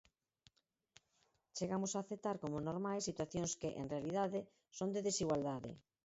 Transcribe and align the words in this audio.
Chegamos 1.57 1.91
a 1.93 1.99
aceptar 2.03 2.35
como 2.43 2.65
normais 2.67 3.05
situacións 3.09 3.51
que, 3.61 3.69
en 3.81 3.85
realidade, 3.93 4.39
son 4.77 4.89
de 4.95 5.01
desigualdade. 5.07 5.71